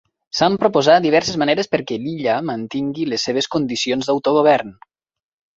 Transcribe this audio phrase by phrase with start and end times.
[0.37, 4.77] S'han proposat diverses maneres perquè l'illa mantingui les seves condicions d'autogovern.